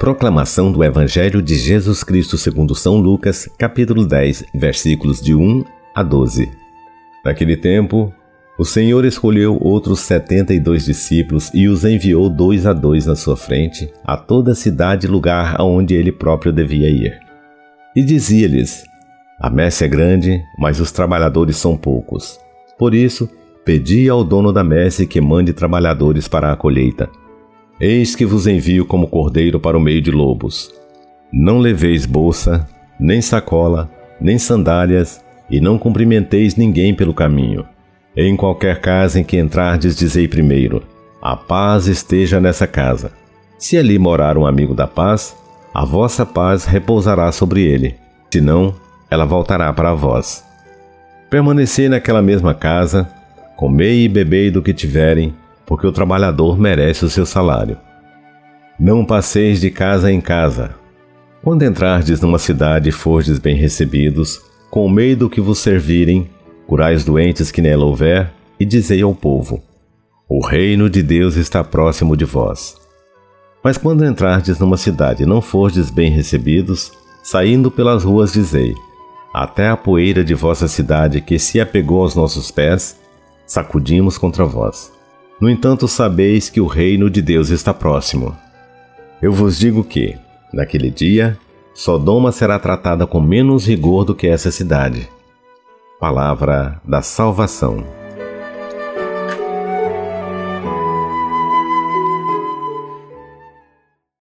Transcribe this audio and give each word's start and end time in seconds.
Proclamação 0.00 0.72
do 0.72 0.82
Evangelho 0.82 1.42
de 1.42 1.56
Jesus 1.56 2.02
Cristo 2.02 2.38
segundo 2.38 2.74
São 2.74 2.96
Lucas, 2.96 3.46
capítulo 3.58 4.06
10, 4.06 4.46
versículos 4.54 5.20
de 5.20 5.34
1 5.34 5.62
a 5.94 6.02
12. 6.02 6.50
Naquele 7.22 7.54
tempo, 7.54 8.10
o 8.58 8.64
Senhor 8.64 9.04
escolheu 9.04 9.58
outros 9.60 10.00
setenta 10.00 10.54
e 10.54 10.58
dois 10.58 10.86
discípulos 10.86 11.50
e 11.52 11.68
os 11.68 11.84
enviou 11.84 12.30
dois 12.30 12.64
a 12.64 12.72
dois 12.72 13.04
na 13.04 13.14
sua 13.14 13.36
frente 13.36 13.92
a 14.02 14.16
toda 14.16 14.54
cidade 14.54 15.06
e 15.06 15.10
lugar 15.10 15.56
aonde 15.58 15.94
ele 15.94 16.10
próprio 16.10 16.50
devia 16.50 16.88
ir. 16.88 17.20
E 17.94 18.02
dizia-lhes: 18.02 18.84
A 19.38 19.50
messe 19.50 19.84
é 19.84 19.88
grande, 19.88 20.42
mas 20.58 20.80
os 20.80 20.90
trabalhadores 20.90 21.58
são 21.58 21.76
poucos. 21.76 22.40
Por 22.78 22.94
isso, 22.94 23.28
pedi 23.66 24.08
ao 24.08 24.24
dono 24.24 24.50
da 24.50 24.64
messe 24.64 25.06
que 25.06 25.20
mande 25.20 25.52
trabalhadores 25.52 26.26
para 26.26 26.50
a 26.50 26.56
colheita. 26.56 27.06
Eis 27.80 28.14
que 28.14 28.26
vos 28.26 28.46
envio 28.46 28.84
como 28.84 29.08
cordeiro 29.08 29.58
para 29.58 29.78
o 29.78 29.80
meio 29.80 30.02
de 30.02 30.10
lobos. 30.10 30.70
Não 31.32 31.58
leveis 31.58 32.04
bolsa, 32.04 32.68
nem 32.98 33.22
sacola, 33.22 33.90
nem 34.20 34.38
sandálias, 34.38 35.24
e 35.50 35.62
não 35.62 35.78
cumprimenteis 35.78 36.56
ninguém 36.56 36.94
pelo 36.94 37.14
caminho. 37.14 37.64
Em 38.14 38.36
qualquer 38.36 38.82
casa 38.82 39.18
em 39.18 39.24
que 39.24 39.38
entrardes, 39.38 39.96
dizei 39.96 40.28
primeiro: 40.28 40.82
A 41.22 41.34
paz 41.34 41.86
esteja 41.86 42.38
nessa 42.38 42.66
casa. 42.66 43.12
Se 43.58 43.78
ali 43.78 43.98
morar 43.98 44.36
um 44.36 44.44
amigo 44.44 44.74
da 44.74 44.86
paz, 44.86 45.34
a 45.72 45.82
vossa 45.82 46.26
paz 46.26 46.66
repousará 46.66 47.32
sobre 47.32 47.62
ele. 47.62 47.94
Senão, 48.30 48.74
ela 49.10 49.24
voltará 49.24 49.72
para 49.72 49.94
vós. 49.94 50.44
Permanecei 51.30 51.88
naquela 51.88 52.20
mesma 52.20 52.52
casa, 52.52 53.10
comei 53.56 54.04
e 54.04 54.08
bebei 54.08 54.50
do 54.50 54.60
que 54.60 54.74
tiverem, 54.74 55.34
porque 55.70 55.86
o 55.86 55.92
trabalhador 55.92 56.58
merece 56.58 57.06
o 57.06 57.08
seu 57.08 57.24
salário. 57.24 57.78
Não 58.78 59.06
passeis 59.06 59.58
de 59.58 59.70
casa 59.70 60.12
em 60.12 60.20
casa. 60.20 60.74
Quando 61.42 61.62
entrardes 61.62 62.20
numa 62.20 62.38
cidade 62.38 62.90
e 62.90 62.92
fordes 62.92 63.38
bem 63.38 63.56
recebidos, 63.56 64.38
comei 64.70 65.16
do 65.16 65.30
que 65.30 65.40
vos 65.40 65.60
servirem 65.60 66.28
curai 66.70 66.94
os 66.94 67.04
doentes 67.04 67.50
que 67.50 67.60
nela 67.60 67.84
houver, 67.84 68.32
e 68.58 68.64
dizei 68.64 69.02
ao 69.02 69.12
povo: 69.12 69.60
O 70.28 70.46
reino 70.46 70.88
de 70.88 71.02
Deus 71.02 71.34
está 71.34 71.64
próximo 71.64 72.16
de 72.16 72.24
vós. 72.24 72.76
Mas 73.62 73.76
quando 73.76 74.06
entrardes 74.06 74.56
numa 74.60 74.76
cidade 74.76 75.24
e 75.24 75.26
não 75.26 75.42
fordes 75.42 75.90
bem 75.90 76.12
recebidos, 76.12 76.92
saindo 77.24 77.72
pelas 77.72 78.04
ruas 78.04 78.32
dizei: 78.32 78.72
Até 79.34 79.68
a 79.68 79.76
poeira 79.76 80.22
de 80.22 80.32
vossa 80.32 80.68
cidade 80.68 81.20
que 81.20 81.40
se 81.40 81.60
apegou 81.60 82.02
aos 82.02 82.14
nossos 82.14 82.52
pés, 82.52 82.96
sacudimos 83.44 84.16
contra 84.16 84.44
vós. 84.44 84.99
No 85.40 85.48
entanto, 85.48 85.88
sabeis 85.88 86.50
que 86.50 86.60
o 86.60 86.66
reino 86.66 87.08
de 87.08 87.22
Deus 87.22 87.50
está 87.50 87.72
próximo. 87.72 88.36
Eu 89.22 89.32
vos 89.32 89.58
digo 89.58 89.82
que, 89.82 90.16
naquele 90.52 90.90
dia, 90.90 91.38
Sodoma 91.72 92.30
será 92.30 92.58
tratada 92.58 93.06
com 93.06 93.20
menos 93.20 93.66
rigor 93.66 94.04
do 94.04 94.14
que 94.14 94.26
essa 94.26 94.50
cidade 94.50 95.08
palavra 96.00 96.80
da 96.82 97.02
salvação. 97.02 97.99